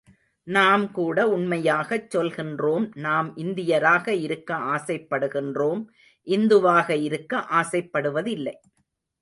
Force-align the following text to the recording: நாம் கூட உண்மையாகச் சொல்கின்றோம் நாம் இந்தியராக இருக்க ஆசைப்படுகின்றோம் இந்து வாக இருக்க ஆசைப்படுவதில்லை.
நாம் 0.47 0.91
கூட 0.91 1.17
உண்மையாகச் 1.27 2.07
சொல்கின்றோம் 2.15 2.87
நாம் 2.97 3.29
இந்தியராக 3.35 4.07
இருக்க 4.21 4.57
ஆசைப்படுகின்றோம் 4.73 5.83
இந்து 6.27 6.59
வாக 6.61 6.95
இருக்க 6.95 7.45
ஆசைப்படுவதில்லை. 7.51 8.55